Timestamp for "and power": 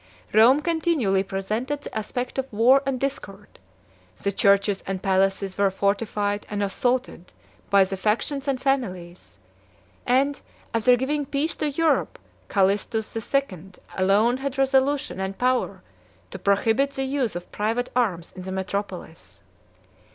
15.19-15.83